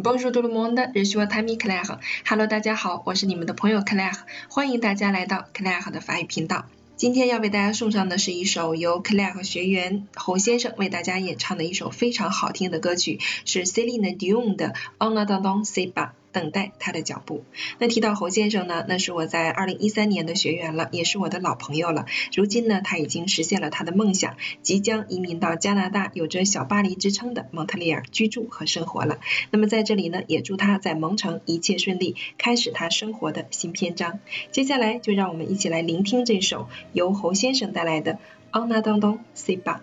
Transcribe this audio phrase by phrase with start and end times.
[0.00, 1.98] Bonjour tout le monde, je suis c a m i Claire.
[2.24, 4.16] Hello，大家好，我是你们的朋友 Claire，
[4.48, 6.66] 欢迎大家来到 Claire 的法语频道。
[6.96, 16.10] 今天要为大家送上的是一首由 Claire 学员侯先生为大家演唱的一首非常好听的歌曲，是 Celine Dion 的 On a dansons c e bon。
[16.38, 17.42] 等待他的脚步。
[17.78, 18.84] 那提到侯先生呢？
[18.88, 22.06] 那是我在二零一三年的学员了，也是我的老朋友了。
[22.34, 29.18] 如今呢，他已经实现了他的梦想，即将移民到加拿大，有着“小巴黎”之称的蒙特利尔居住和生活了。
[29.50, 34.20] 那么在这里呢，也祝他在蒙城一切顺利，开始他生活的新篇章。
[34.52, 38.12] 接下来就让我们一起来聆听这首由侯先生带来的
[38.52, 39.74] 《Ona d o n d o n Seba》。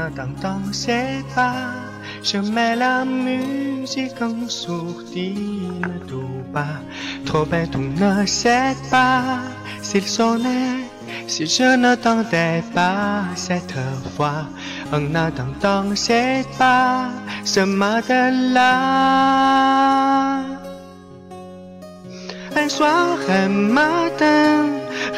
[0.00, 1.54] En attendant, je ne sais pas.
[2.22, 6.80] Je mets la musique en sourdine, tout bas.
[7.26, 9.40] Trop bien, tu ne sais pas.
[9.82, 10.82] S'il sonnait,
[11.26, 13.74] si je ne t'entendais pas cette
[14.16, 14.46] fois.
[14.92, 17.08] En attendant, je ne sais pas.
[17.44, 20.44] Je m'attendais pas.
[22.56, 24.66] Un soir, un matin,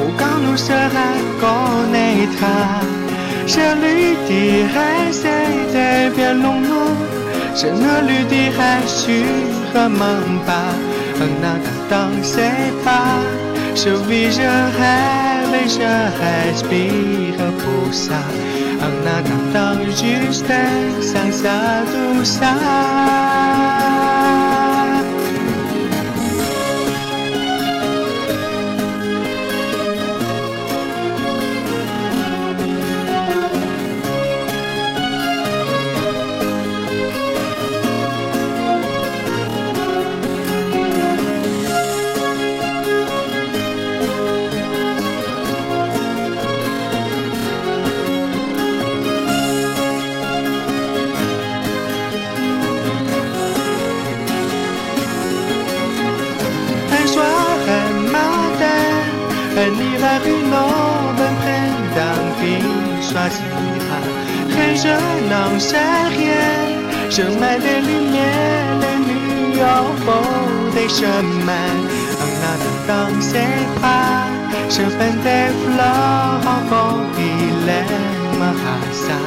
[0.02, 2.62] où quand nous serons, connaîtra
[3.54, 6.60] je lui dirai c'était bien long
[7.58, 7.72] 我努
[8.06, 9.08] 绿地还是
[9.72, 10.06] 和梦
[10.44, 10.62] 吧，
[11.18, 12.10] 安娜难道
[12.84, 13.16] 害怕？
[13.72, 14.76] 我依然还
[15.50, 16.12] 我依然
[16.68, 18.12] 比他苦涩，
[18.82, 19.32] 安娜当？
[19.56, 19.58] 道
[19.94, 20.04] 只
[20.46, 20.50] 在
[21.00, 21.44] 向下
[21.86, 22.36] 脱下？
[59.62, 59.98] venir
[60.36, 62.54] une autre, un printemps qui
[63.08, 64.00] choisira.
[65.30, 66.54] n'en sais rien,
[67.16, 70.44] je mets des lumières, les nuits au fond
[70.76, 71.78] des chemins.
[72.24, 74.20] En attendant ses bras,
[74.74, 79.20] je peins des fleurs en bon, il aimera ça.